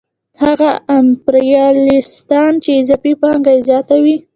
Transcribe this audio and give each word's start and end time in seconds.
هغه 0.43 0.69
امپریالیستان 0.97 2.51
چې 2.63 2.71
اضافي 2.81 3.13
پانګه 3.21 3.51
یې 3.55 3.61
زیاته 3.69 3.95
وي 4.03 4.17